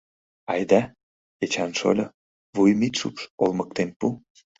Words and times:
Айда, 0.51 0.79
Эчан 1.43 1.71
шольо, 1.79 2.05
вуйым 2.55 2.81
ит 2.87 2.93
шупш, 2.99 3.21
олмыктен 3.43 3.89
пу. 3.99 4.07